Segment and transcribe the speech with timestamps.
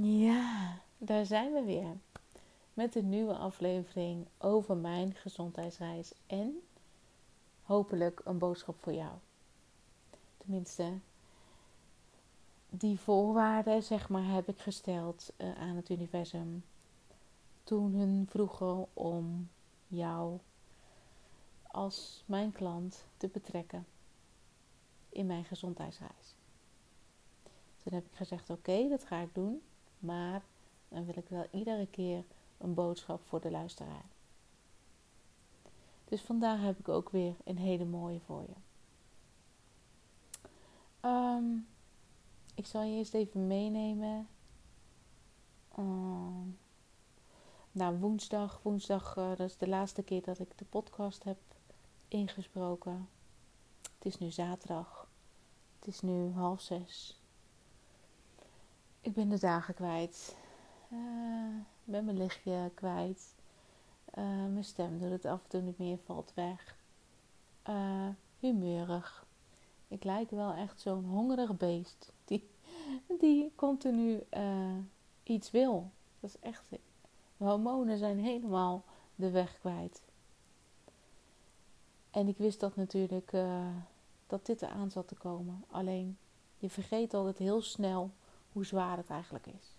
[0.00, 1.96] Ja, daar zijn we weer.
[2.74, 6.62] Met een nieuwe aflevering over mijn gezondheidsreis en
[7.62, 9.12] hopelijk een boodschap voor jou.
[10.36, 10.98] Tenminste,
[12.68, 16.64] die voorwaarden, zeg maar, heb ik gesteld uh, aan het universum
[17.64, 19.48] toen hun vroegen om
[19.86, 20.38] jou
[21.62, 23.86] als mijn klant te betrekken
[25.08, 26.34] in mijn gezondheidsreis.
[27.82, 29.62] Toen heb ik gezegd: Oké, dat ga ik doen.
[29.98, 30.42] Maar
[30.88, 32.24] dan wil ik wel iedere keer
[32.58, 34.04] een boodschap voor de luisteraar.
[36.04, 38.54] Dus vandaag heb ik ook weer een hele mooie voor je.
[41.00, 41.44] Ehm,
[42.54, 44.28] ik zal je eerst even meenemen.
[45.78, 45.84] Uh,
[47.72, 48.60] nou, woensdag.
[48.62, 51.38] Woensdag, uh, dat is de laatste keer dat ik de podcast heb
[52.08, 53.08] ingesproken.
[53.82, 55.08] Het is nu zaterdag.
[55.78, 57.17] Het is nu half zes.
[59.08, 60.36] Ik ben de dagen kwijt.
[60.92, 60.98] Uh,
[61.84, 63.34] ben mijn lichtje kwijt.
[64.18, 66.76] Uh, mijn stem doet het af en toe niet meer, valt weg.
[67.68, 69.26] Uh, humeurig.
[69.88, 72.12] Ik lijk wel echt zo'n hongerig beest.
[72.24, 72.48] Die,
[73.20, 74.22] die continu
[75.22, 75.90] iets wil.
[76.20, 76.62] Dat is echt.
[77.36, 80.02] Hormonen zijn helemaal de weg kwijt.
[82.10, 83.30] En ik wist dat natuurlijk
[84.26, 85.64] dat dit eraan zat te komen.
[85.70, 86.18] Alleen
[86.58, 88.10] je vergeet altijd heel snel
[88.52, 89.76] hoe zwaar het eigenlijk is.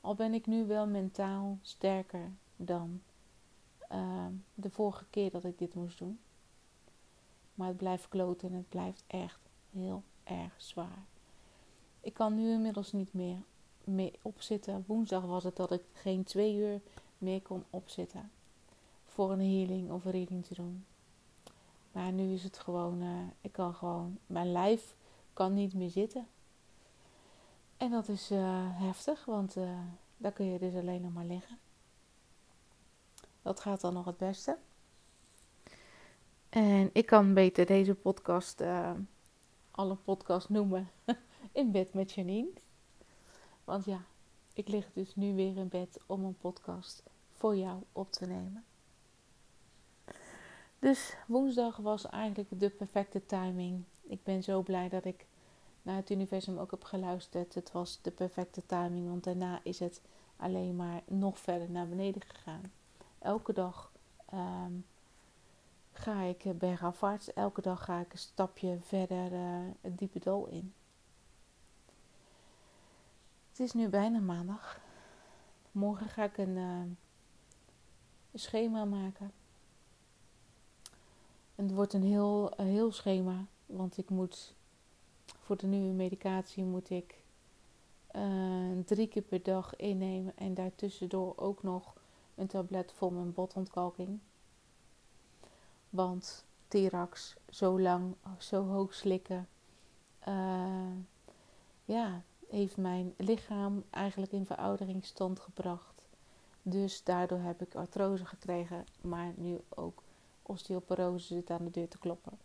[0.00, 3.02] Al ben ik nu wel mentaal sterker dan
[3.92, 6.18] uh, de vorige keer dat ik dit moest doen.
[7.54, 11.04] Maar het blijft kloten en het blijft echt heel erg zwaar.
[12.00, 13.38] Ik kan nu inmiddels niet meer,
[13.84, 14.84] meer opzitten.
[14.86, 16.80] Woensdag was het dat ik geen twee uur
[17.18, 18.30] meer kon opzitten.
[19.06, 20.84] Voor een healing of een reading te doen.
[21.92, 24.94] Maar nu is het gewoon, uh, ik kan gewoon, mijn lijf
[25.32, 26.26] kan niet meer zitten.
[27.80, 29.78] En dat is uh, heftig, want uh,
[30.16, 31.58] daar kun je dus alleen nog maar liggen.
[33.42, 34.58] Dat gaat dan nog het beste.
[36.48, 38.92] En ik kan beter deze podcast, uh,
[39.70, 40.90] alle podcast noemen,
[41.52, 42.50] in bed met Janine.
[43.64, 44.04] Want ja,
[44.52, 47.02] ik lig dus nu weer in bed om een podcast
[47.32, 48.64] voor jou op te nemen.
[50.78, 53.84] Dus woensdag was eigenlijk de perfecte timing.
[54.02, 55.26] Ik ben zo blij dat ik
[55.96, 57.54] het universum ook heb geluisterd.
[57.54, 60.00] Het was de perfecte timing, want daarna is het
[60.36, 62.72] alleen maar nog verder naar beneden gegaan.
[63.18, 63.92] Elke dag
[64.34, 64.84] um,
[65.92, 67.32] ga ik bergafwaarts.
[67.32, 70.72] Elke dag ga ik een stapje verder uh, het diepe dal in.
[73.50, 74.80] Het is nu bijna maandag.
[75.72, 76.80] Morgen ga ik een, uh,
[78.32, 79.32] een schema maken.
[81.54, 84.54] En het wordt een heel, een heel schema, want ik moet
[85.50, 87.22] voor de nieuwe medicatie moet ik
[88.16, 91.94] uh, drie keer per dag innemen en daartussendoor ook nog
[92.34, 94.18] een tablet voor mijn botontkalking.
[95.88, 99.48] Want Tirax zo lang, zo hoog slikken,
[100.28, 100.92] uh,
[101.84, 106.02] ja, heeft mijn lichaam eigenlijk in verouderingsstand gebracht.
[106.62, 110.02] Dus daardoor heb ik artrose gekregen, maar nu ook
[110.42, 112.38] osteoporose zit aan de deur te kloppen.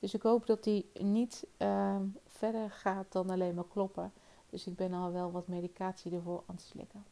[0.00, 4.12] Dus ik hoop dat die niet uh, verder gaat dan alleen maar kloppen.
[4.50, 7.04] Dus ik ben al wel wat medicatie ervoor aan het slikken.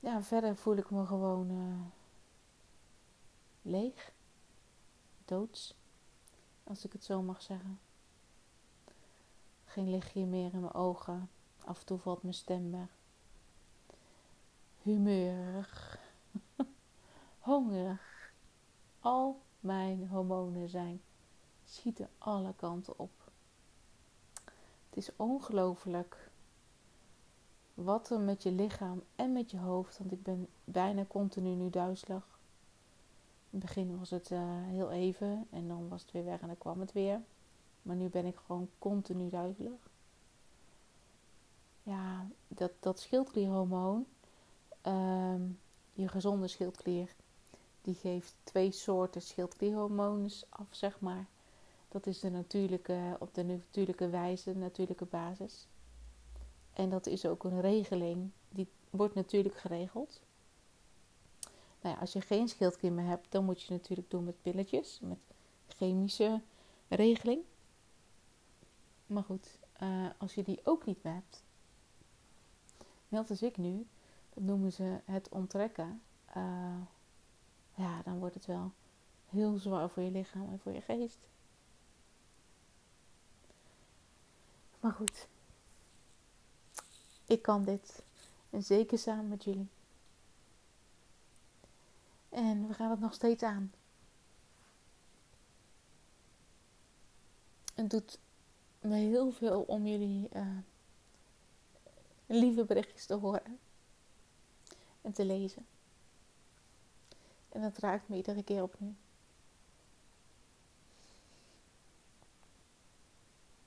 [0.00, 1.80] Ja, verder voel ik me gewoon uh,
[3.62, 4.12] leeg.
[5.24, 5.76] Doods.
[6.64, 7.80] Als ik het zo mag zeggen.
[9.64, 11.30] Geen lichtje meer in mijn ogen.
[11.64, 12.96] Af en toe valt mijn stem weg.
[14.82, 15.98] Humeurig.
[17.38, 18.32] Hongerig.
[19.00, 21.00] Al mijn hormonen zijn
[21.64, 23.10] schieten alle kanten op.
[24.88, 26.30] Het is ongelooflijk
[27.74, 31.70] wat er met je lichaam en met je hoofd, want ik ben bijna continu nu
[31.70, 32.24] duizelig.
[33.50, 36.46] In het begin was het uh, heel even en dan was het weer weg en
[36.46, 37.20] dan kwam het weer.
[37.82, 39.90] Maar nu ben ik gewoon continu duizelig.
[41.82, 44.06] Ja, dat, dat schildklierhormoon,
[44.86, 45.58] um,
[45.92, 47.14] je gezonde schildklier,
[47.82, 51.26] die geeft twee soorten schildklierhormonen af, zeg maar.
[51.88, 55.66] Dat is de natuurlijke, op de natuurlijke wijze, de natuurlijke basis.
[56.72, 60.20] En dat is ook een regeling, die wordt natuurlijk geregeld.
[61.80, 64.98] Nou ja, als je geen schildklier meer hebt, dan moet je natuurlijk doen met pilletjes,
[65.02, 65.18] met
[65.68, 66.40] chemische
[66.88, 67.42] regeling.
[69.06, 71.42] Maar goed, uh, als je die ook niet meer hebt,
[73.08, 73.86] net als ik nu,
[74.34, 76.02] dat noemen ze het onttrekken.
[76.36, 76.74] Uh,
[77.74, 78.72] ja, dan wordt het wel
[79.28, 81.18] heel zwaar voor je lichaam en voor je geest.
[84.80, 85.28] Maar goed,
[87.32, 88.02] Ik kan dit.
[88.50, 89.68] En zeker samen met jullie.
[92.28, 93.72] En we gaan het nog steeds aan.
[97.74, 98.18] Het doet
[98.80, 100.58] me heel veel om jullie uh,
[102.26, 103.58] lieve berichtjes te horen
[105.00, 105.66] en te lezen.
[107.52, 108.94] En dat raakt me iedere keer opnieuw.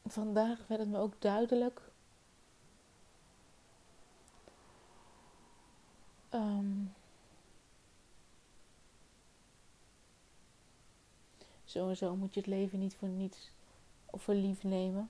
[0.06, 1.82] Vandaag werd het me ook duidelijk.
[6.34, 6.94] Um,
[11.66, 13.52] sowieso moet je het leven niet voor niets
[14.06, 15.10] of voor lief nemen.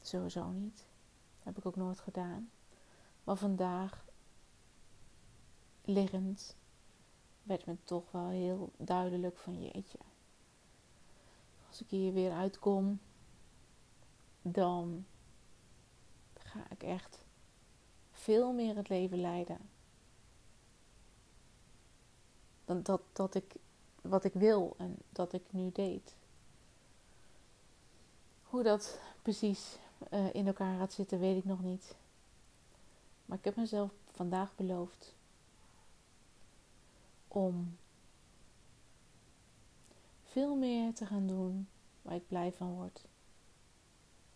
[0.00, 0.84] Sowieso niet.
[1.42, 2.50] Heb ik ook nooit gedaan.
[3.24, 4.04] Maar vandaag,
[5.84, 6.56] liggend,
[7.46, 9.98] werd me toch wel heel duidelijk van jeetje.
[11.68, 13.00] Als ik hier weer uitkom,
[14.42, 15.06] dan
[16.34, 17.18] ga ik echt
[18.12, 19.58] veel meer het leven leiden.
[22.64, 23.54] Dan dat, dat ik
[24.00, 26.14] wat ik wil en dat ik nu deed.
[28.42, 29.76] Hoe dat precies
[30.12, 31.94] uh, in elkaar gaat zitten, weet ik nog niet.
[33.26, 35.15] Maar ik heb mezelf vandaag beloofd
[37.28, 37.78] om
[40.22, 41.68] veel meer te gaan doen
[42.02, 43.04] waar ik blij van word.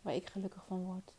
[0.02, 1.12] Waar ik gelukkig van word.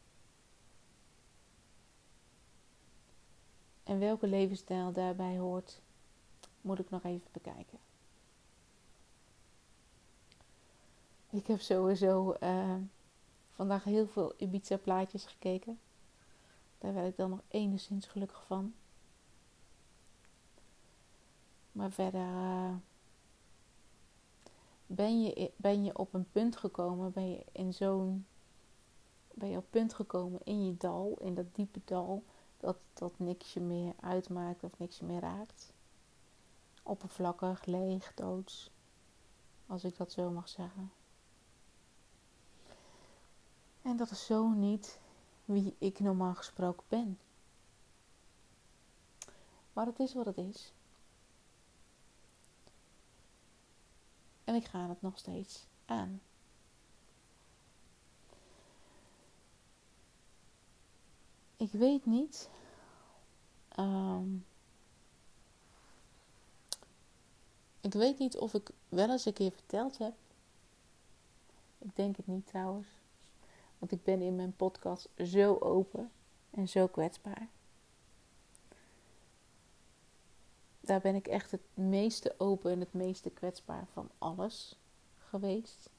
[3.83, 5.81] En welke levensstijl daarbij hoort,
[6.61, 7.79] moet ik nog even bekijken.
[11.29, 12.75] Ik heb sowieso uh,
[13.51, 15.79] vandaag heel veel Ibiza plaatjes gekeken.
[16.77, 18.73] Daar werd ik dan nog enigszins gelukkig van.
[21.71, 22.73] Maar verder uh,
[24.85, 28.25] ben, je, ben je op een punt gekomen, ben je in zo'n
[29.33, 32.23] ben je op punt gekomen in je dal, in dat diepe dal,
[32.57, 35.73] dat, dat niks je meer uitmaakt of niks je meer raakt.
[36.83, 38.71] Oppervlakkig, leeg, doods,
[39.67, 40.91] als ik dat zo mag zeggen.
[43.81, 44.99] En dat is zo niet
[45.45, 47.19] wie ik normaal gesproken ben.
[49.73, 50.73] Maar het is wat het is.
[54.51, 56.21] En ik ga het nog steeds aan.
[61.57, 62.49] Ik weet niet.
[63.79, 64.45] Um,
[67.81, 70.13] ik weet niet of ik wel eens een keer verteld heb.
[71.77, 72.87] Ik denk het niet trouwens.
[73.77, 76.11] Want ik ben in mijn podcast zo open
[76.49, 77.47] en zo kwetsbaar.
[80.91, 84.75] Daar ben ik echt het meeste open en het meeste kwetsbaar van alles
[85.29, 85.89] geweest.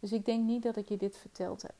[0.00, 1.74] Dus ik denk niet dat ik je dit verteld heb.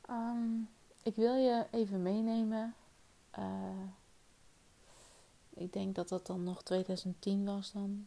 [0.00, 0.60] Ehm,
[1.02, 2.74] ik wil je even meenemen.
[3.38, 3.86] Uh,
[5.50, 8.06] ik denk dat dat dan nog 2010 was dan.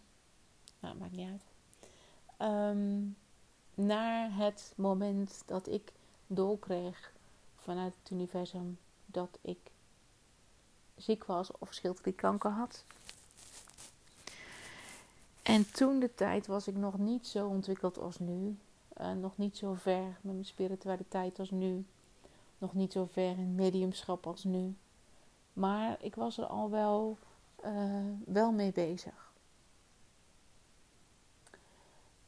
[0.79, 1.43] Nou, maakt niet uit.
[2.51, 3.17] Um,
[3.73, 5.93] naar het moment dat ik
[6.27, 7.13] doorkreeg
[7.55, 9.73] vanuit het universum dat ik
[10.97, 12.83] ziek was of schildklierkanker had.
[15.43, 18.57] En toen de tijd was ik nog niet zo ontwikkeld als nu.
[19.01, 21.85] Uh, nog niet zo ver met mijn spiritualiteit als nu.
[22.57, 24.75] Nog niet zo ver in mediumschap als nu.
[25.53, 27.17] Maar ik was er al wel,
[27.65, 29.33] uh, wel mee bezig.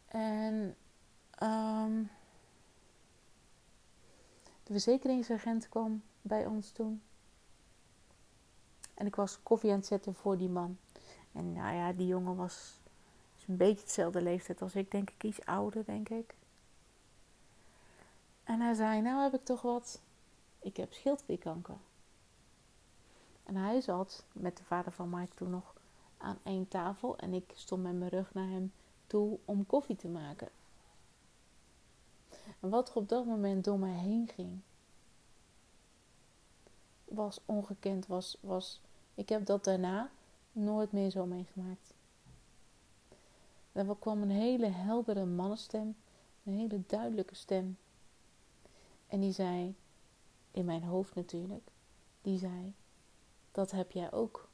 [0.07, 0.75] En
[1.43, 2.09] um,
[4.63, 7.01] de verzekeringsagent kwam bij ons toen.
[8.97, 10.77] En ik was koffie aan het zetten voor die man.
[11.31, 12.79] En nou ja, die jongen was
[13.47, 15.23] een beetje hetzelfde leeftijd als ik, denk ik.
[15.23, 16.35] Iets ouder, denk ik.
[18.43, 20.01] En hij zei, nou heb ik toch wat.
[20.59, 21.77] Ik heb schildklierkanker.
[23.43, 25.73] En hij zat met de vader van Mike toen nog
[26.17, 27.17] aan één tafel.
[27.17, 28.73] En ik stond met mijn rug naar hem
[29.07, 30.49] toe om koffie te maken.
[32.59, 34.59] En wat er op dat moment door mij heen ging,
[37.05, 38.07] was ongekend.
[38.07, 38.81] Was, was,
[39.17, 40.09] ik heb dat daarna
[40.51, 41.93] nooit meer zo meegemaakt.
[43.71, 45.95] Er kwam een hele heldere mannenstem,
[46.43, 47.77] een hele duidelijke stem.
[49.07, 49.75] En die zei,
[50.51, 51.69] in mijn hoofd natuurlijk,
[52.21, 52.73] die zei:
[53.51, 54.49] Dat heb jij ook.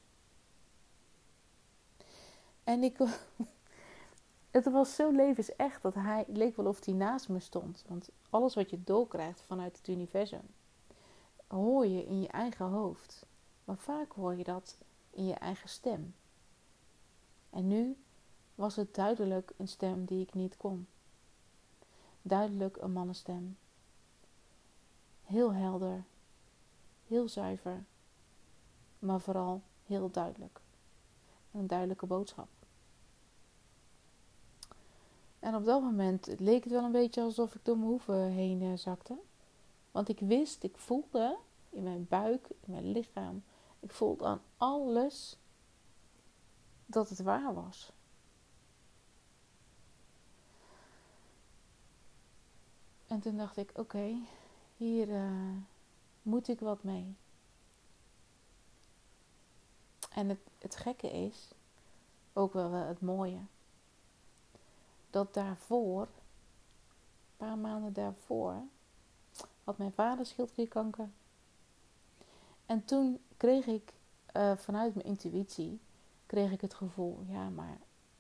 [2.63, 2.97] En ik,
[4.51, 7.83] het was zo levensecht dat hij leek wel of hij naast me stond.
[7.87, 10.53] Want alles wat je doorkrijgt vanuit het universum,
[11.47, 13.25] hoor je in je eigen hoofd.
[13.63, 14.77] Maar vaak hoor je dat
[15.09, 16.15] in je eigen stem.
[17.49, 17.97] En nu
[18.55, 20.87] was het duidelijk een stem die ik niet kon.
[22.21, 23.57] duidelijk een mannenstem.
[25.23, 26.03] Heel helder,
[27.07, 27.83] heel zuiver,
[28.99, 30.61] maar vooral heel duidelijk.
[31.51, 32.47] Een duidelijke boodschap.
[35.39, 38.61] En op dat moment leek het wel een beetje alsof ik door mijn hoeven heen
[38.61, 39.17] eh, zakte.
[39.91, 41.37] Want ik wist, ik voelde
[41.69, 43.43] in mijn buik, in mijn lichaam,
[43.83, 45.37] ik voelde aan alles
[46.85, 47.91] dat het waar was.
[53.07, 54.15] En toen dacht ik: oké,
[54.77, 55.57] hier uh,
[56.21, 57.15] moet ik wat mee.
[60.09, 61.51] En het, het gekke is,
[62.33, 63.39] ook wel het mooie,
[65.09, 68.61] dat daarvoor, een paar maanden daarvoor,
[69.63, 71.09] had mijn vader schildklierkanker.
[72.65, 73.93] En toen kreeg ik
[74.37, 75.79] uh, vanuit mijn intuïtie,
[76.25, 77.77] kreeg ik het gevoel, ja, maar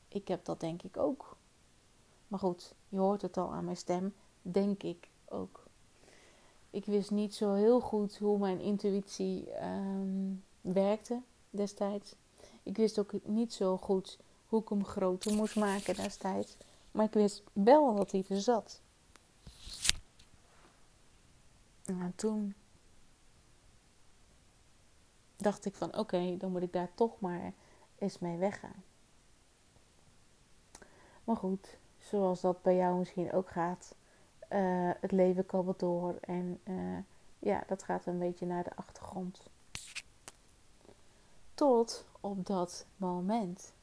[0.07, 1.37] ik heb dat denk ik ook.
[2.27, 5.63] Maar goed, je hoort het al aan mijn stem, denk ik ook.
[6.69, 12.15] Ik wist niet zo heel goed hoe mijn intuïtie um, werkte destijds.
[12.63, 16.57] Ik wist ook niet zo goed hoe ik hem groter moest maken destijds.
[16.91, 18.81] Maar ik wist wel dat hij er zat.
[21.85, 22.55] En toen
[25.43, 27.53] dacht ik van oké, dan moet ik daar toch maar
[27.97, 28.83] eens mee weggaan.
[31.23, 33.95] Maar goed, zoals dat bij jou misschien ook gaat,
[34.49, 36.97] uh, het leven kabbelt door en uh,
[37.39, 39.49] ja, dat gaat een beetje naar de achtergrond.
[41.53, 43.73] Tot op dat moment.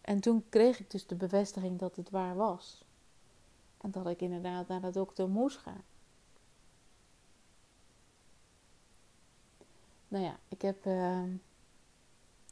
[0.00, 2.84] En toen kreeg ik dus de bevestiging dat het waar was.
[3.80, 5.82] En dat ik inderdaad naar de dokter moest gaan.
[10.12, 11.22] Nou ja, ik heb uh,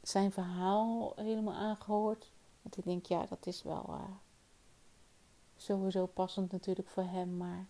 [0.03, 2.31] zijn verhaal helemaal aangehoord.
[2.61, 4.03] Want ik denk, ja, dat is wel uh,
[5.57, 7.37] sowieso passend natuurlijk voor hem.
[7.37, 7.67] Maar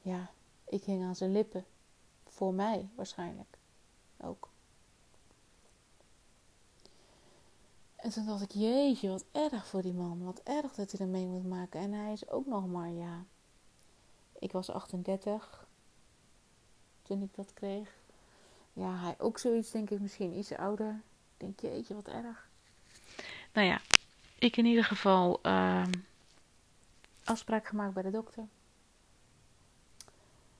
[0.00, 0.30] ja,
[0.64, 1.64] ik hing aan zijn lippen.
[2.26, 3.58] Voor mij waarschijnlijk
[4.16, 4.48] ook.
[7.96, 10.24] En toen dacht ik, jeetje, wat erg voor die man.
[10.24, 11.80] Wat erg dat hij er mee moet maken.
[11.80, 13.24] En hij is ook nog maar, ja.
[14.38, 15.68] Ik was 38
[17.02, 18.01] toen ik dat kreeg.
[18.72, 21.00] Ja, hij ook zoiets, denk ik, misschien iets ouder.
[21.36, 22.48] Denk, jeetje, wat erg.
[23.52, 23.80] Nou ja,
[24.38, 25.86] ik in ieder geval uh,
[27.24, 28.46] afspraak gemaakt bij de dokter.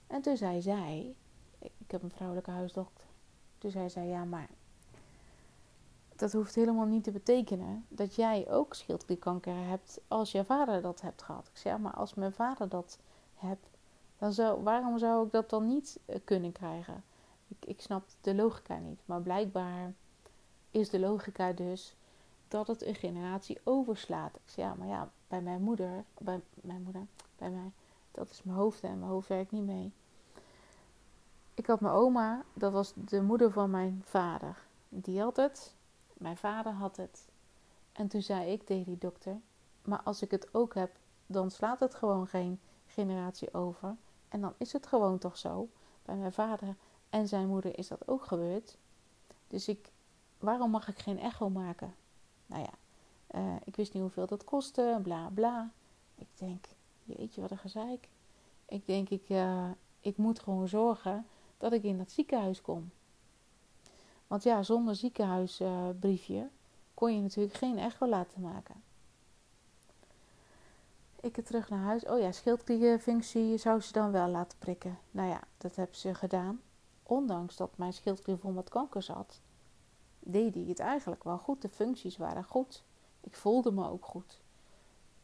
[0.06, 1.14] En toen zei zij,
[1.58, 3.06] ik heb een vrouwelijke huisdokter.
[3.58, 4.48] Toen zei zij, ja, maar
[6.16, 11.00] dat hoeft helemaal niet te betekenen dat jij ook schildklierkanker hebt als je vader dat
[11.00, 11.50] hebt gehad.
[11.54, 12.98] Ik ja, maar als mijn vader dat
[13.34, 13.66] hebt,
[14.18, 17.04] dan zou, waarom zou ik dat dan niet eh, kunnen krijgen?
[17.58, 19.00] Ik, ik snap de logica niet.
[19.04, 19.92] Maar blijkbaar
[20.70, 21.96] is de logica dus
[22.48, 24.36] dat het een generatie overslaat.
[24.36, 27.06] Ik zei, ja, maar ja, bij mijn moeder, bij mijn moeder,
[27.36, 27.70] bij mij,
[28.10, 29.92] dat is mijn hoofd en mijn hoofd werkt niet mee.
[31.54, 34.58] Ik had mijn oma, dat was de moeder van mijn vader.
[34.88, 35.74] Die had het,
[36.12, 37.28] mijn vader had het.
[37.92, 39.40] En toen zei ik tegen die dokter:
[39.82, 40.90] Maar als ik het ook heb,
[41.26, 43.96] dan slaat het gewoon geen generatie over.
[44.28, 45.68] En dan is het gewoon toch zo.
[46.02, 46.76] Bij mijn vader
[47.12, 48.76] en zijn moeder is dat ook gebeurd.
[49.48, 49.92] Dus ik,
[50.38, 51.94] waarom mag ik geen echo maken?
[52.46, 52.72] Nou ja,
[53.40, 55.70] uh, ik wist niet hoeveel dat kostte, bla bla.
[56.14, 56.66] Ik denk,
[57.04, 58.08] jeetje, wat een gezeik.
[58.66, 61.26] Ik denk, ik, uh, ik moet gewoon zorgen
[61.58, 62.90] dat ik in dat ziekenhuis kom.
[64.26, 66.48] Want ja, zonder ziekenhuisbriefje
[66.94, 68.82] kon je natuurlijk geen echo laten maken.
[71.20, 72.04] Ik heb terug naar huis.
[72.04, 74.98] Oh ja, schildklierfunctie zou ze dan wel laten prikken.
[75.10, 76.60] Nou ja, dat hebben ze gedaan.
[77.02, 79.40] Ondanks dat mijn schildklier vol met kanker zat,
[80.18, 81.62] deed hij het eigenlijk wel goed.
[81.62, 82.84] De functies waren goed.
[83.20, 84.40] Ik voelde me ook goed.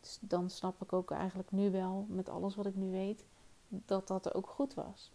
[0.01, 3.25] Dus dan snap ik ook eigenlijk nu wel, met alles wat ik nu weet,
[3.69, 5.13] dat dat ook goed was.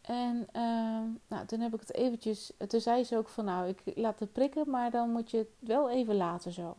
[0.00, 2.52] En uh, nou, toen heb ik het eventjes.
[2.68, 5.48] Toen zei ze ook van nou, ik laat het prikken, maar dan moet je het
[5.58, 6.76] wel even laten zo.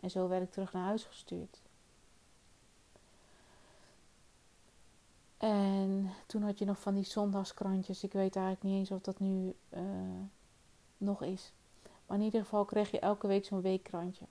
[0.00, 1.60] En zo werd ik terug naar huis gestuurd.
[5.38, 8.04] En toen had je nog van die zondagskrantjes.
[8.04, 9.80] Ik weet eigenlijk niet eens of dat nu uh,
[10.96, 11.52] nog is.
[12.06, 14.24] Maar in ieder geval kreeg je elke week zo'n weekkrantje.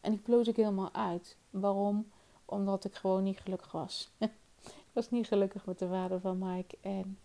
[0.00, 1.36] En die ploos ik helemaal uit.
[1.50, 2.10] Waarom?
[2.44, 4.10] Omdat ik gewoon niet gelukkig was.
[4.92, 6.76] was niet gelukkig met de vader van Mike.
[6.80, 7.18] En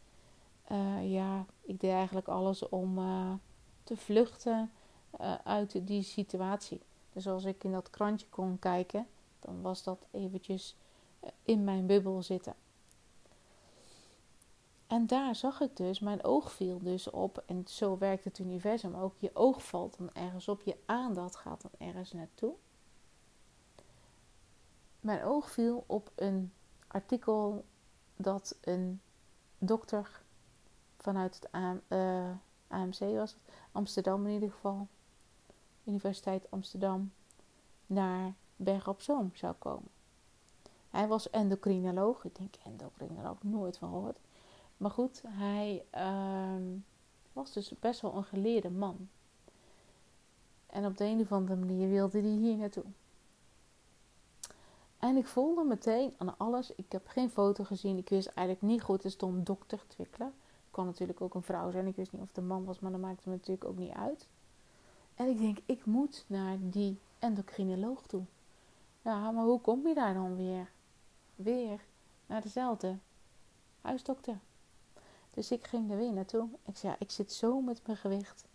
[0.71, 3.33] uh, ja, ik deed eigenlijk alles om uh,
[3.83, 4.71] te vluchten
[5.43, 6.81] uit die situatie.
[7.13, 9.07] Dus als ik in dat krantje kon kijken,
[9.39, 10.75] dan was dat eventjes
[11.43, 12.55] in mijn bubbel zitten.
[14.87, 18.95] En daar zag ik dus, mijn oog viel dus op, en zo werkt het universum
[18.95, 19.13] ook.
[19.17, 22.53] Je oog valt dan ergens op, je aandacht gaat dan ergens naartoe.
[24.99, 26.53] Mijn oog viel op een
[26.87, 27.65] artikel
[28.15, 29.01] dat een
[29.57, 30.21] dokter
[30.97, 31.51] vanuit het
[32.67, 33.41] AMC eh, was, het,
[33.71, 34.87] Amsterdam in ieder geval,
[35.83, 37.11] Universiteit Amsterdam,
[37.85, 39.96] naar Berg op Zoom zou komen.
[40.97, 42.23] Hij was endocrinoloog.
[42.23, 44.17] Ik denk endocrinoloog, nooit van gehoord.
[44.77, 46.71] Maar goed, hij uh,
[47.33, 49.09] was dus best wel een geleerde man.
[50.67, 52.83] En op de een of andere manier wilde hij hier naartoe.
[54.99, 56.75] En ik voelde meteen aan alles.
[56.75, 57.97] Ik heb geen foto gezien.
[57.97, 59.03] Ik wist eigenlijk niet goed.
[59.03, 60.33] Er stond dokter Twikkelen.
[60.71, 61.87] Kon natuurlijk ook een vrouw zijn.
[61.87, 63.93] Ik wist niet of het een man was, maar dat maakte me natuurlijk ook niet
[63.93, 64.27] uit.
[65.15, 68.23] En ik denk, ik moet naar die endocrinoloog toe.
[69.01, 70.75] Ja, maar hoe kom je daar dan weer?
[71.37, 71.79] Weer
[72.25, 72.97] naar dezelfde
[73.81, 74.39] huisdokter.
[75.31, 76.47] Dus ik ging er weer naartoe.
[76.65, 78.45] Ik zei, ik zit zo met mijn gewicht.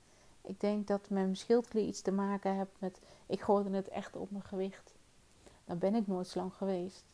[0.43, 3.01] Ik denk dat mijn schildklier iets te maken heeft met...
[3.27, 4.95] Ik gooide het echt op mijn gewicht.
[5.65, 7.05] Dan ben ik nooit slank geweest.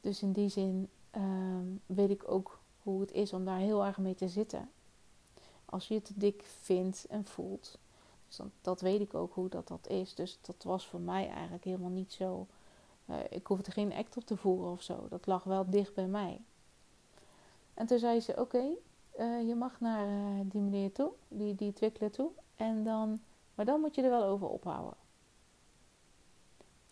[0.00, 3.98] Dus in die zin ehm, weet ik ook hoe het is om daar heel erg
[3.98, 4.70] mee te zitten.
[5.64, 7.78] Als je het te dik vindt en voelt.
[8.28, 10.14] Dus dat weet ik ook hoe dat, dat is.
[10.14, 12.46] Dus dat was voor mij eigenlijk helemaal niet zo...
[13.10, 15.06] Uh, ik hoefde geen act op te voeren of zo.
[15.08, 16.40] Dat lag wel dicht bij mij.
[17.74, 18.64] En toen zei ze: Oké,
[19.16, 22.30] eh, je mag naar uh, die meneer toe, die, die twikkelen toe.
[22.56, 23.20] En dan,
[23.54, 24.96] maar dan moet je er wel over ophouden.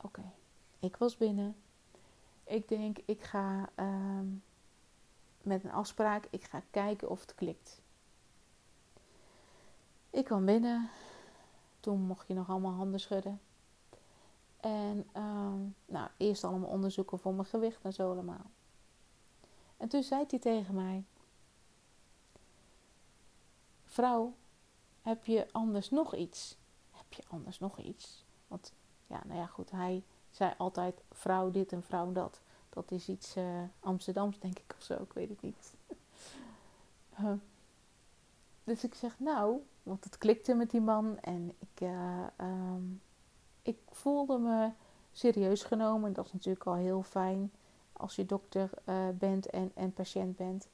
[0.00, 0.32] Oké,
[0.78, 1.56] ik was binnen.
[2.44, 4.20] Ik denk, ik ga uh,
[5.42, 7.82] met een afspraak, ik ga kijken of het klikt.
[10.10, 10.90] Ik kwam binnen.
[11.80, 13.40] Toen mocht je nog allemaal handen schudden.
[14.64, 15.52] En uh,
[15.86, 18.50] nou, eerst allemaal onderzoeken voor mijn gewicht en zo allemaal.
[19.76, 21.04] En toen zei hij tegen mij:
[23.84, 24.34] Vrouw,
[25.02, 26.56] heb je anders nog iets?
[26.90, 28.24] Heb je anders nog iets?
[28.46, 28.72] Want
[29.06, 32.40] ja, nou ja, goed, hij zei altijd vrouw dit en vrouw dat.
[32.68, 35.74] Dat is iets uh, Amsterdams, denk ik of zo, ik weet het niet.
[38.64, 42.26] dus ik zeg nou, want het klikte met die man en ik, uh,
[43.64, 44.70] ik voelde me
[45.12, 46.06] serieus genomen.
[46.06, 47.52] En dat is natuurlijk al heel fijn
[47.92, 50.68] als je dokter uh, bent en, en patiënt bent,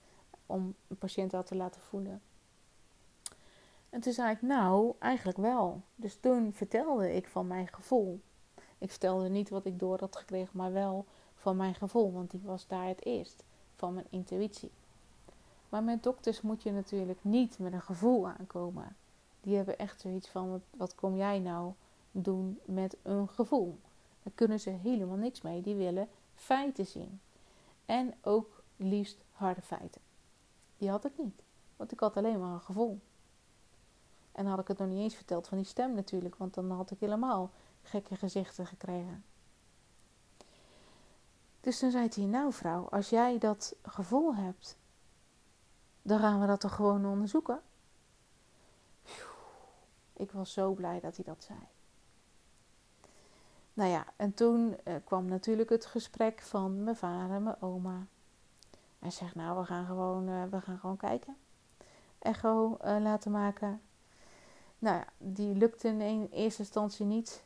[0.46, 2.22] om een patiënt dat te laten voelen.
[3.90, 5.82] En toen zei ik, nou, eigenlijk wel.
[5.94, 8.20] Dus toen vertelde ik van mijn gevoel.
[8.78, 12.40] Ik vertelde niet wat ik door had gekregen, maar wel van mijn gevoel, want die
[12.44, 13.44] was daar het eerst,
[13.76, 14.70] van mijn intuïtie.
[15.68, 18.96] Maar met dokters moet je natuurlijk niet met een gevoel aankomen.
[19.40, 21.72] Die hebben echt zoiets van: wat kom jij nou
[22.12, 23.78] doen met een gevoel?
[24.22, 25.60] Daar kunnen ze helemaal niks mee.
[25.60, 27.20] Die willen feiten zien.
[27.84, 30.00] En ook liefst harde feiten.
[30.78, 31.42] Die had ik niet,
[31.76, 33.00] want ik had alleen maar een gevoel.
[34.32, 36.90] En had ik het nog niet eens verteld van die stem natuurlijk, want dan had
[36.90, 37.50] ik helemaal
[37.82, 39.24] gekke gezichten gekregen.
[41.60, 44.76] Dus toen zei hij: Nou, vrouw, als jij dat gevoel hebt,
[46.02, 47.62] dan gaan we dat toch gewoon onderzoeken.
[50.12, 51.58] Ik was zo blij dat hij dat zei.
[53.80, 58.06] Nou ja, en toen uh, kwam natuurlijk het gesprek van mijn vader en mijn oma.
[58.98, 61.36] Hij zegt, nou, we gaan gewoon, uh, we gaan gewoon kijken.
[62.18, 63.80] Echo uh, laten maken.
[64.78, 67.42] Nou ja, die lukte in eerste instantie niet.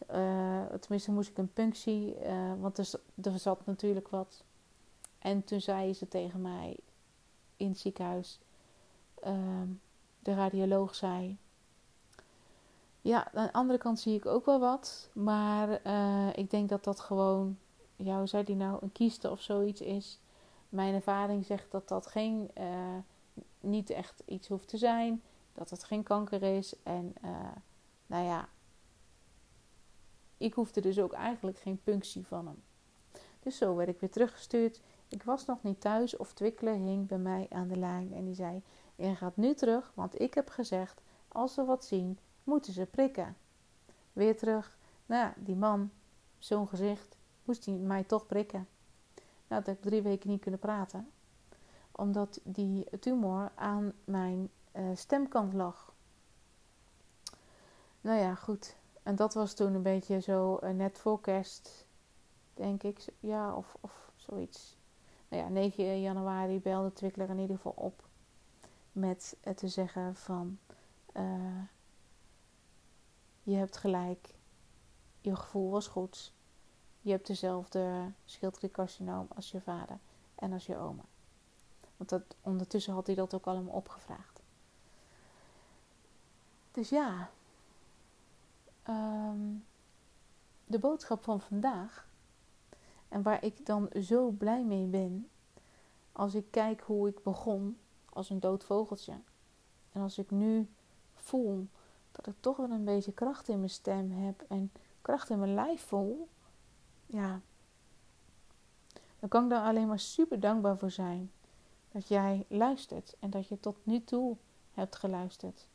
[0.81, 2.17] tenminste moest ik een punctie,
[2.61, 2.91] want er,
[3.23, 4.45] er zat natuurlijk wat.
[5.19, 6.77] En toen zei ze tegen mij
[7.57, 8.41] in het ziekenhuis,
[9.21, 9.69] ehm,
[10.19, 11.39] de radioloog zei,
[13.05, 15.11] ja, aan de andere kant zie ik ook wel wat.
[15.13, 17.59] Maar uh, ik denk dat dat gewoon,
[17.97, 20.21] ja, hoe zei die nou, een kieste of zoiets is.
[20.69, 22.97] Mijn ervaring zegt dat dat geen, uh,
[23.61, 25.23] niet echt iets hoeft te zijn.
[25.53, 26.75] Dat het geen kanker is.
[26.83, 27.31] En uh,
[28.07, 28.49] nou ja,
[30.37, 32.63] ik hoefde dus ook eigenlijk geen punctie van hem.
[33.41, 34.81] Dus zo werd ik weer teruggestuurd.
[35.09, 38.13] Ik was nog niet thuis of Twikkelen hing bij mij aan de lijn.
[38.13, 38.63] En die zei,
[38.95, 43.37] je gaat nu terug, want ik heb gezegd, als we wat zien moeten ze prikken.
[44.13, 44.79] Weer terug.
[45.07, 45.91] Nou ja, die man,
[46.39, 48.69] zo'n gezicht, moest hij mij toch prikken.
[49.47, 51.11] Nou, dat heb ik drie weken niet kunnen praten.
[51.91, 55.93] Omdat die tumor aan mijn uh, stemkant lag.
[58.01, 58.77] Nou ja, goed.
[59.03, 61.87] En dat was toen een beetje zo uh, net voor kerst,
[62.55, 63.05] denk ik.
[63.21, 64.77] Ja, of, of zoiets.
[65.29, 68.09] Nou ja, 9 januari belde Twikkler in ieder geval op.
[68.93, 70.59] Met te zeggen van...
[73.45, 74.35] Je hebt gelijk.
[75.21, 76.33] Je gevoel was goed.
[77.01, 79.99] Je hebt dezelfde schildkliercarcinoom als je vader
[80.35, 81.05] en als je oma.
[81.97, 84.43] Want dat, ondertussen had hij dat ook allemaal opgevraagd.
[86.73, 87.31] Dus ja,
[88.83, 89.53] ehm,
[90.67, 92.09] de boodschap van vandaag
[93.09, 95.29] en waar ik dan zo blij mee ben,
[96.13, 97.79] als ik kijk hoe ik begon
[98.09, 99.21] als een dood vogeltje.
[99.93, 100.69] En als ik nu
[101.15, 101.69] voel
[102.17, 104.73] dat ik toch wel een beetje kracht in mijn stem heb en
[105.03, 106.29] kracht in mijn lijf voel,
[107.07, 107.41] ja,
[109.21, 111.31] dan kan ik daar alleen maar super dankbaar voor zijn.
[111.93, 114.37] Dat jij luistert en dat je tot nu toe
[114.73, 115.69] hebt geluisterd.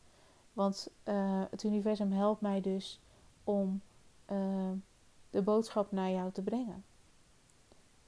[0.53, 2.99] Want uh, het universum helpt mij dus
[3.43, 3.81] om
[4.31, 4.71] uh,
[5.29, 6.83] de boodschap naar jou te brengen.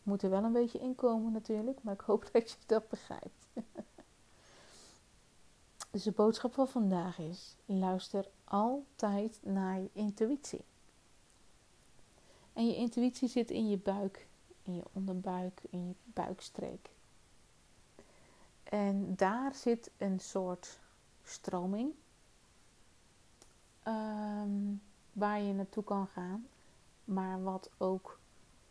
[0.03, 3.47] Moet er wel een beetje inkomen natuurlijk, maar ik hoop dat je dat begrijpt.
[5.91, 10.65] dus de boodschap van vandaag is: luister altijd naar je intuïtie.
[12.53, 14.27] En je intuïtie zit in je buik,
[14.61, 16.89] in je onderbuik, in je buikstreek.
[18.63, 20.79] En daar zit een soort
[21.23, 21.93] stroming
[23.87, 24.81] um,
[25.13, 26.47] waar je naartoe kan gaan,
[27.03, 28.19] maar wat ook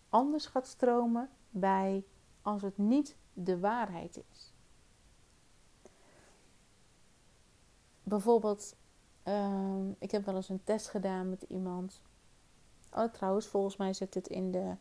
[0.08, 2.04] anders gaat stromen bij
[2.42, 4.49] als het niet de waarheid is.
[8.10, 8.74] Bijvoorbeeld,
[9.24, 12.00] um, ik heb wel eens een test gedaan met iemand.
[12.92, 14.74] Oh, trouwens, volgens mij zit het in de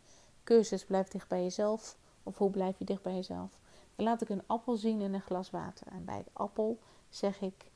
[0.44, 1.98] cursus Blijf dicht bij jezelf.
[2.24, 3.60] Of hoe blijf je dicht bij jezelf?
[3.96, 5.88] Dan laat ik een appel zien in een glas water.
[5.88, 7.72] En bij de appel zeg ik: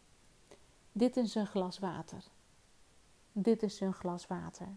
[0.92, 2.24] Dit is een glas water.
[3.32, 4.68] Dit is een glas water.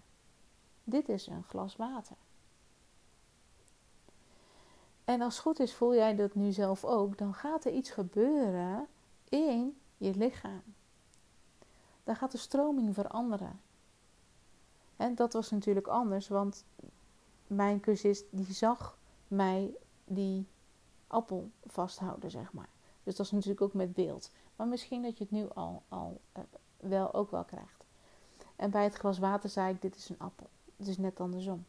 [0.85, 2.17] Dit is een glas water.
[5.05, 7.91] En als het goed is, voel jij dat nu zelf ook, dan gaat er iets
[7.91, 8.87] gebeuren
[9.29, 10.63] in je lichaam.
[12.05, 13.61] Dan gaat de stroming veranderen.
[14.97, 16.65] En dat was natuurlijk anders, want
[17.47, 20.47] mijn cursist die zag mij die
[21.07, 22.69] appel vasthouden, zeg maar.
[23.03, 24.31] Dus dat is natuurlijk ook met beeld.
[24.57, 26.43] Maar misschien dat je het nu al, al uh,
[26.77, 27.85] wel ook wel krijgt.
[28.57, 30.49] En bij het glas water zei ik: Dit is een appel.
[30.77, 31.65] Het is net andersom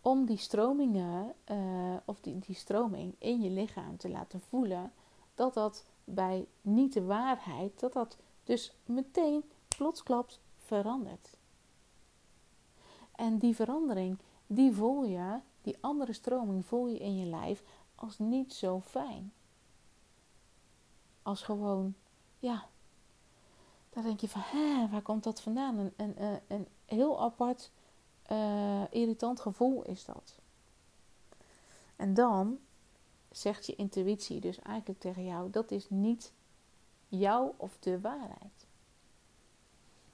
[0.00, 4.92] om die stromingen uh, of die, die stroming in je lichaam te laten voelen
[5.34, 11.36] dat dat bij niet de waarheid, dat dat dus meteen plotsklaps verandert.
[13.14, 17.62] En die verandering, die voel je, die andere stroming voel je in je lijf
[17.94, 19.32] als niet zo fijn.
[21.22, 21.94] Als gewoon,
[22.38, 22.68] ja,
[23.90, 25.78] dan denk je van, hè, waar komt dat vandaan?
[25.78, 27.70] Een, een, een, een heel apart
[28.30, 30.38] uh, irritant gevoel is dat.
[31.96, 32.58] En dan
[33.38, 36.32] zegt je intuïtie dus eigenlijk tegen jou: dat is niet
[37.08, 38.66] jou of de waarheid.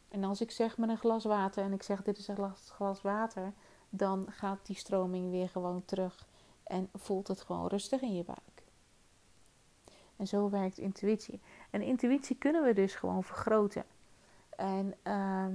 [0.08, 2.70] En als ik zeg met een glas water en ik zeg dit is een glas,
[2.70, 3.52] glas water,
[3.88, 6.26] dan gaat die stroming weer gewoon terug
[6.62, 8.62] en voelt het gewoon rustig in je buik.
[10.16, 11.40] En zo werkt intuïtie.
[11.70, 13.84] En intuïtie kunnen we dus gewoon vergroten.
[14.56, 15.46] En uh,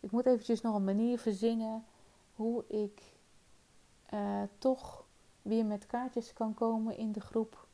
[0.00, 1.84] ik moet eventjes nog een manier verzingen
[2.34, 3.02] hoe ik
[4.14, 4.99] uh, toch
[5.50, 7.66] weer met kaartjes kan komen in de groep.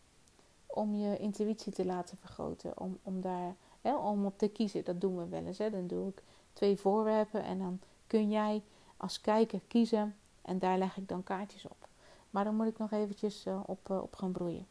[0.67, 2.79] Om je intuïtie te laten vergroten.
[2.79, 4.85] Om, om daar hè, om op te kiezen.
[4.85, 5.59] Dat doen we wel eens.
[5.59, 5.71] Hè.
[5.71, 8.62] Dan doe ik twee voorwerpen en dan kun jij
[8.97, 10.17] als kijker kiezen.
[10.43, 11.89] En daar leg ik dan kaartjes op.
[12.31, 14.67] Maar dan moet ik nog eventjes uh, op, uh, op gaan broeien.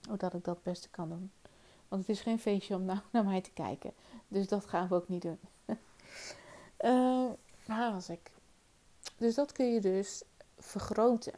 [0.00, 1.32] Zodat ik dat het beste kan doen.
[1.88, 3.92] Want het is geen feestje om nou naar mij te kijken.
[4.28, 5.38] Dus dat gaan we ook niet doen.
[6.80, 7.30] Uh,
[7.66, 8.30] waar was ik?
[9.16, 10.22] Dus dat kun je dus
[10.58, 11.32] vergroten.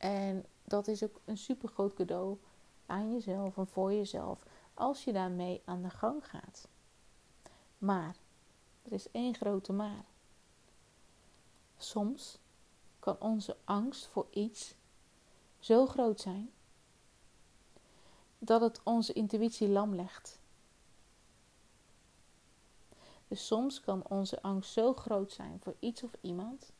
[0.00, 2.38] En dat is ook een super groot cadeau
[2.86, 4.42] aan jezelf en voor jezelf
[4.74, 6.68] als je daarmee aan de gang gaat.
[7.78, 8.16] Maar,
[8.82, 10.04] er is één grote maar.
[11.76, 12.38] Soms
[12.98, 14.74] kan onze angst voor iets
[15.58, 16.50] zo groot zijn
[18.38, 20.38] dat het onze intuïtie lam legt.
[23.28, 26.72] Dus soms kan onze angst zo groot zijn voor iets of iemand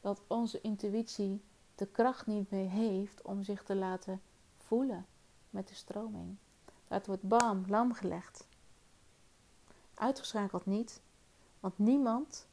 [0.00, 1.42] dat onze intuïtie
[1.82, 4.20] de kracht niet meer heeft om zich te laten
[4.56, 5.06] voelen
[5.50, 6.36] met de stroming.
[6.88, 8.46] Dat wordt bam, lam gelegd.
[9.94, 11.00] Uitgeschakeld niet,
[11.60, 12.46] want niemand,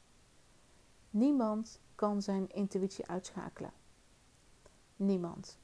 [1.10, 3.72] niemand kan zijn intuïtie uitschakelen.
[4.96, 5.58] Niemand.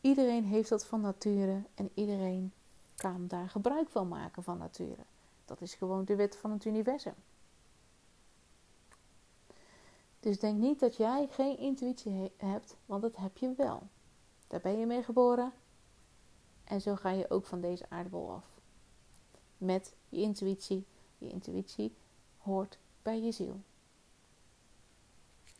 [0.00, 2.52] Iedereen heeft dat van nature en iedereen
[2.94, 5.04] kan daar gebruik van maken van nature.
[5.44, 7.14] Dat is gewoon de wet van het universum.
[10.24, 13.88] Dus denk niet dat jij geen intuïtie hebt, want dat heb je wel.
[14.46, 15.52] Daar ben je mee geboren.
[16.64, 18.60] En zo ga je ook van deze aardbol af.
[19.58, 20.86] Met je intuïtie.
[21.18, 21.94] Je intuïtie
[22.38, 23.60] hoort bij je ziel.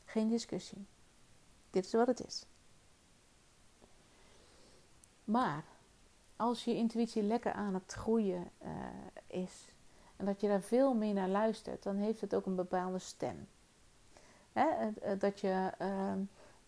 [0.04, 0.86] Geen discussie.
[1.70, 2.46] Dit is wat het is.
[5.24, 5.64] Maar
[6.36, 8.70] als je intuïtie lekker aan het groeien uh,
[9.26, 9.68] is
[10.16, 13.48] en dat je daar veel meer naar luistert, dan heeft het ook een bepaalde stem.
[14.54, 15.16] Hè?
[15.18, 16.12] Dat je, uh,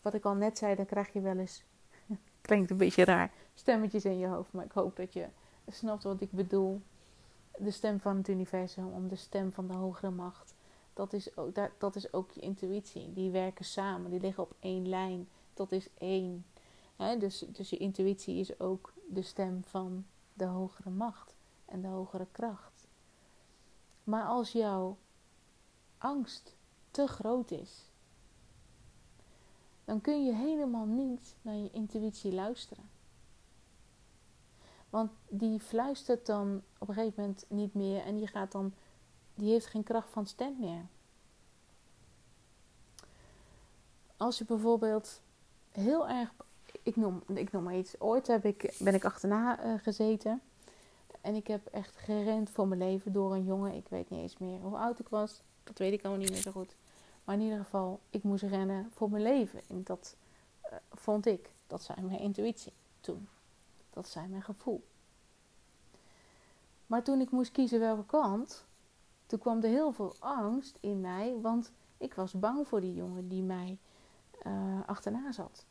[0.03, 1.64] wat ik al net zei, dan krijg je wel eens,
[2.40, 4.53] klinkt een beetje raar, stemmetjes in je hoofd.
[4.53, 5.27] Maar ik hoop dat je
[5.68, 6.83] snapt wat ik bedoel.
[7.59, 10.55] De stem van het universum, om de stem van de hogere macht.
[10.94, 13.12] Dat is, ook, dat is ook je intuïtie.
[13.12, 15.29] Die werken samen, die liggen op één lijn.
[15.55, 16.44] Dat is één.
[17.18, 22.27] dus, dus je intuïtie is ook de stem van de hogere macht en de hogere
[22.33, 22.88] kracht.
[24.05, 24.96] Maar als jouw
[25.99, 26.56] angst
[26.96, 27.85] te groot is,
[29.85, 32.90] dan kun je helemaal niet naar je intuïtie luisteren.
[34.90, 38.74] Want die fluistert dan op een gegeven moment niet meer en die gaat dan,
[39.35, 40.87] die heeft geen kracht van stem meer.
[44.16, 45.20] Als je bijvoorbeeld
[45.72, 46.32] heel erg,
[46.82, 50.42] ik noem, ik noem maar iets, ooit heb ik, ben ik achterna uh, gezeten
[51.20, 54.38] en ik heb echt gerend voor mijn leven door een jongen, ik weet niet eens
[54.38, 56.76] meer hoe oud ik was, dat weet ik al niet meer zo goed.
[57.27, 59.61] Maar in ieder geval, ik moest rennen voor mijn leven.
[59.69, 60.17] En dat
[60.65, 63.29] uh, vond ik, dat zei mijn intuïtie toen.
[63.91, 64.85] Dat zei mijn gevoel.
[66.87, 68.65] Maar toen ik moest kiezen welke kant,
[69.27, 73.29] toen kwam er heel veel angst in mij, want ik was bang voor die jongen
[73.29, 73.79] die mij
[74.47, 75.65] uh, achterna zat.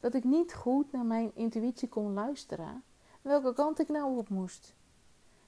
[0.00, 2.82] Dat ik niet goed naar mijn intuïtie kon luisteren,
[3.22, 4.74] welke kant ik nou op moest.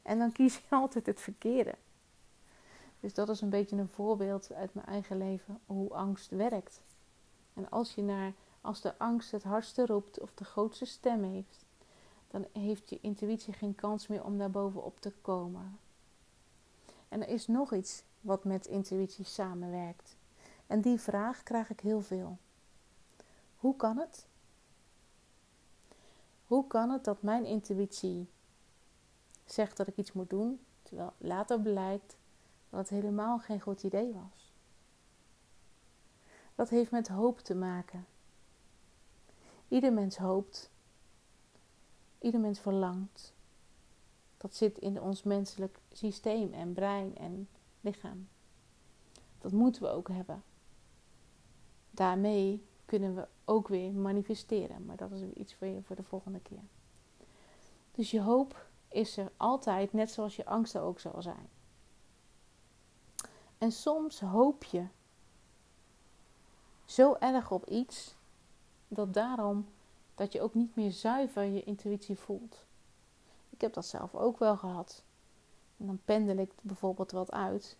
[0.02, 1.74] En dan kies je altijd het verkeerde.
[3.00, 6.82] Dus dat is een beetje een voorbeeld uit mijn eigen leven hoe angst werkt.
[7.54, 11.64] En als je naar, als de angst het hardste roept of de grootste stem heeft,
[12.30, 15.78] dan heeft je intuïtie geen kans meer om daar bovenop te komen.
[17.08, 20.16] En er is nog iets wat met intuïtie samenwerkt.
[20.66, 22.38] En die vraag krijg ik heel veel.
[23.56, 24.26] Hoe kan het?
[26.46, 28.28] Hoe kan het dat mijn intuïtie
[29.44, 32.16] zegt dat ik iets moet doen, terwijl later blijkt
[32.78, 34.52] het helemaal geen goed idee was?
[36.54, 38.06] Dat heeft met hoop te maken.
[39.68, 40.70] Ieder mens hoopt
[42.20, 43.32] Ieder mens verlangt.
[44.36, 47.48] Dat zit in ons menselijk systeem en brein en
[47.80, 48.28] lichaam.
[49.38, 50.42] Dat moeten we ook hebben.
[51.90, 54.86] Daarmee kunnen we ook weer manifesteren.
[54.86, 56.62] Maar dat is iets voor voor de volgende keer.
[57.94, 61.48] Dus je hoop is er altijd, net zoals je angst er ook zal zijn.
[63.60, 64.86] En soms hoop je
[66.84, 68.14] zo erg op iets
[68.88, 69.66] dat daarom
[70.14, 72.64] dat je ook niet meer zuiver je intuïtie voelt.
[73.50, 75.04] Ik heb dat zelf ook wel gehad.
[75.76, 77.76] En dan pendel ik bijvoorbeeld wat uit.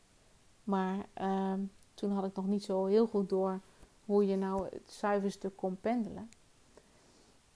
[0.65, 1.61] Maar ehm,
[1.95, 3.61] toen had ik nog niet zo heel goed door
[4.05, 6.31] hoe je nou het zuiverste kon pendelen.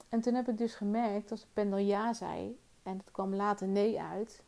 [0.08, 3.68] En toen heb ik dus gemerkt, als de pendel ja zei en het kwam later
[3.68, 4.42] nee uit.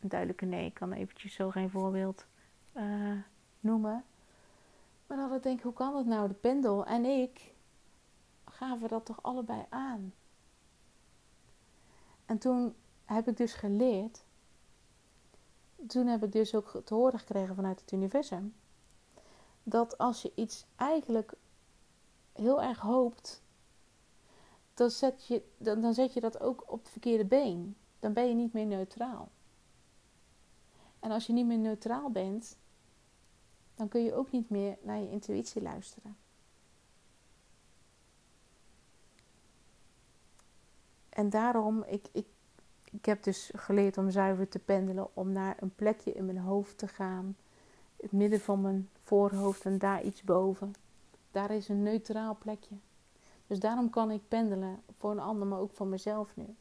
[0.00, 2.26] Een duidelijke nee, ik kan eventjes zo geen voorbeeld
[2.78, 3.18] uh,
[3.60, 4.04] noemen.
[5.06, 6.28] Maar dan had ik denk, hoe kan dat nou?
[6.28, 7.54] De pendel en ik,
[8.44, 10.14] gaven dat toch allebei aan.
[12.26, 14.24] En toen heb ik dus geleerd,
[15.86, 18.54] toen heb ik dus ook te horen gekregen vanuit het universum,
[19.62, 21.32] dat als je iets eigenlijk
[22.32, 23.42] heel erg hoopt,
[24.74, 27.76] dan zet je, dan, dan zet je dat ook op het verkeerde been.
[27.98, 29.28] Dan ben je niet meer neutraal.
[31.00, 32.56] En als je niet meer neutraal bent,
[33.78, 36.16] dan kun je ook niet meer naar je intuïtie luisteren.
[41.08, 42.26] En daarom, ik, ik,
[42.90, 46.78] ik heb dus geleerd om zuiver te pendelen, om naar een plekje in mijn hoofd
[46.78, 47.36] te gaan.
[47.96, 50.74] Het midden van mijn voorhoofd en daar iets boven.
[51.30, 52.76] Daar is een neutraal plekje.
[53.46, 56.54] Dus daarom kan ik pendelen voor een ander, maar ook voor mezelf nu.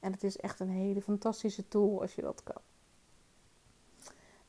[0.00, 2.62] En het is echt een hele fantastische tool als je dat kan.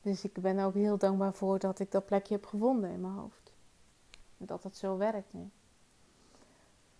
[0.06, 3.12] Dus ik ben ook heel dankbaar voor dat ik dat plekje heb gevonden in mijn
[3.12, 3.52] hoofd.
[4.36, 5.50] Dat het zo werkt nu.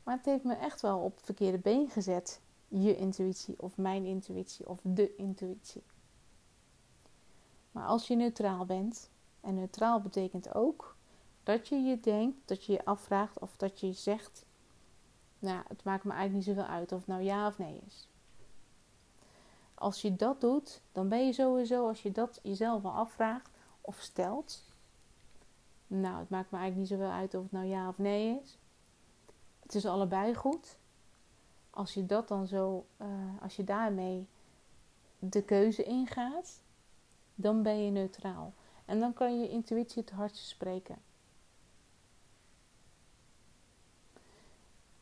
[0.02, 2.40] Maar het heeft me echt wel op het verkeerde been gezet.
[2.68, 5.82] Je intuïtie of mijn intuïtie of de intuïtie.
[7.70, 10.96] Maar als je neutraal bent, en neutraal betekent ook
[11.42, 14.44] dat je je denkt, dat je je afvraagt of dat je zegt:
[15.38, 18.08] Nou, het maakt me eigenlijk niet zoveel uit of het nou ja of nee is.
[19.78, 24.00] Als je dat doet, dan ben je sowieso, als je dat jezelf al afvraagt of
[24.00, 24.62] stelt:
[25.86, 28.58] Nou, het maakt me eigenlijk niet zoveel uit of het nou ja of nee is
[29.60, 30.76] het is allebei goed.
[31.70, 33.08] Als je dat dan zo, uh,
[33.40, 34.26] als je daarmee
[35.18, 36.62] de keuze ingaat,
[37.34, 38.52] dan ben je neutraal.
[38.84, 40.98] En dan kan je intuïtie het hardst spreken.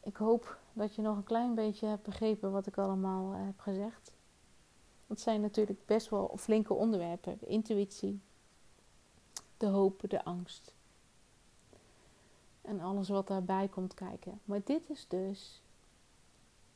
[0.04, 3.60] ik hoop dat je nog een klein beetje hebt begrepen wat ik allemaal eh, heb
[3.60, 4.13] gezegd.
[5.06, 7.36] Dat zijn natuurlijk best wel flinke onderwerpen.
[7.40, 8.20] De intuïtie,
[9.56, 10.74] de hoop, de angst.
[12.62, 14.40] En alles wat daarbij komt kijken.
[14.44, 15.62] Maar dit is dus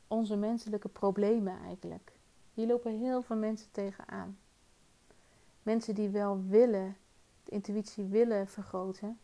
[0.07, 2.13] onze menselijke problemen eigenlijk.
[2.55, 4.39] Hier lopen heel veel mensen tegenaan.
[5.63, 6.97] Mensen die wel willen,
[7.45, 9.19] de intuïtie willen vergroten,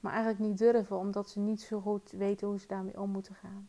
[0.00, 3.34] maar eigenlijk niet durven omdat ze niet zo goed weten hoe ze daarmee om moeten
[3.34, 3.68] gaan.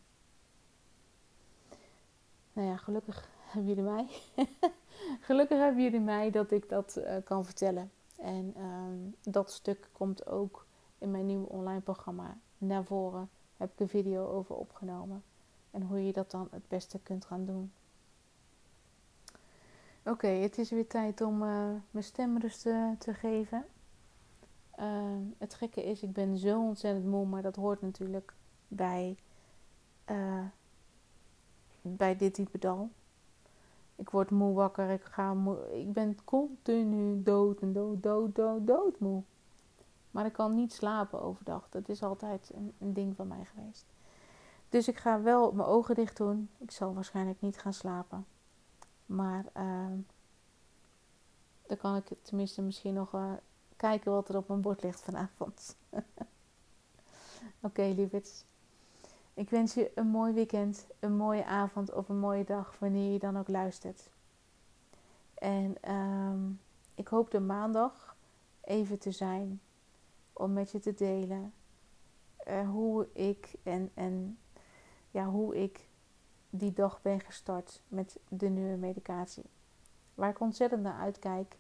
[2.54, 4.08] Nou ja, gelukkig hebben jullie mij.
[5.28, 7.92] gelukkig hebben jullie mij dat ik dat uh, kan vertellen.
[8.18, 10.66] En um, dat stuk komt ook
[10.98, 13.30] in mijn nieuwe online programma naar voren.
[13.58, 15.24] Heb ik een video over opgenomen.
[15.72, 17.72] En hoe je dat dan het beste kunt gaan doen.
[20.04, 22.62] Oké, het is weer tijd om uh, mijn stemrust
[22.98, 23.66] te geven.
[24.80, 24.86] Uh,
[25.38, 28.34] het gekke is, ik ben zo ontzettend moe, maar dat hoort natuurlijk
[28.68, 29.18] bij,
[31.82, 32.90] bij dit diepe dal.
[33.96, 38.68] Ik word moe wakker, ik, ga moe, ik ben continu dood en dood, dood, dood,
[38.68, 39.24] dood moe.
[40.12, 41.68] Maar ik kan niet slapen overdag.
[41.70, 43.86] Dat is altijd een, ding van mij geweest.
[44.70, 46.50] Dus ik ga wel mijn ogen dicht doen.
[46.58, 48.26] Ik zal waarschijnlijk niet gaan slapen.
[49.06, 49.86] Maar uh,
[51.68, 53.16] dan kan ik tenminste misschien nog
[53.76, 55.78] kijken wat er op mijn bord ligt vanavond.
[55.90, 56.06] Oké,
[57.62, 58.46] okay, lieverd.
[59.36, 63.20] Ik wens je een mooi weekend, een mooie avond of een mooie dag, wanneer je
[63.20, 64.10] dan ook luistert.
[65.34, 66.60] En um,
[66.96, 68.16] ik hoop de maandag
[68.62, 69.62] even te zijn
[70.34, 71.54] om met je te delen
[72.48, 74.38] uh, hoe ik en, en
[75.12, 75.88] ja, hoe ik
[76.50, 79.46] die dag ben gestart met de nieuwe medicatie.
[80.14, 81.58] Waar ik ontzettend naar uitkijk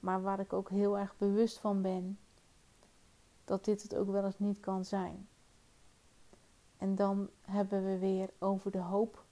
[0.00, 2.18] maar waar ik ook heel erg bewust van ben
[3.44, 5.28] dat dit het ook wel eens niet kan zijn.
[6.80, 9.24] En dan hebben we weer over de hoop.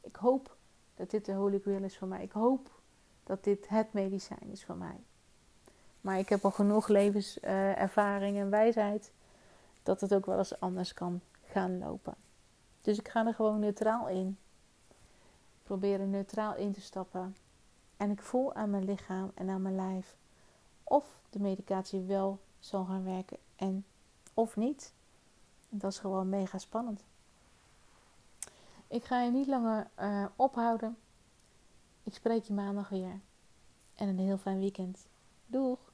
[0.00, 0.56] Ik hoop
[0.94, 2.22] dat dit de Holy Grail is voor mij.
[2.22, 2.70] Ik hoop
[3.22, 5.00] dat dit het medicijn is voor mij.
[6.00, 9.12] Maar ik heb al genoeg levenservaring en wijsheid
[9.82, 12.14] dat het ook wel eens anders kan gaan lopen.
[12.82, 14.38] Dus ik ga er gewoon neutraal in.
[15.62, 17.36] Probeer er neutraal in te stappen.
[17.96, 20.16] En ik voel aan mijn lichaam en aan mijn lijf
[20.84, 23.84] of de medicatie wel zal gaan werken en
[24.34, 24.92] of niet.
[25.68, 27.04] Dat is gewoon mega spannend.
[28.86, 30.96] Ik ga je niet langer uh, ophouden.
[32.02, 33.20] Ik spreek je maandag weer.
[33.94, 35.08] En een heel fijn weekend.
[35.46, 35.87] Doeg!